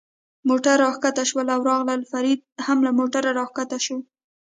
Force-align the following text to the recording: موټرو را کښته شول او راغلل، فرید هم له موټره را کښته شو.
موټرو 0.49 0.77
را 0.83 0.89
کښته 1.03 1.23
شول 1.29 1.47
او 1.55 1.61
راغلل، 1.69 2.01
فرید 2.11 2.39
هم 2.65 2.77
له 2.85 2.91
موټره 2.97 3.31
را 3.39 3.45
کښته 3.55 3.77
شو. 3.85 3.97